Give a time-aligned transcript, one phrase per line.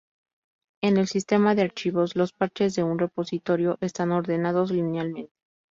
[0.81, 5.29] En el sistema de archivos, los parches de un repositorio están ordenados linealmente.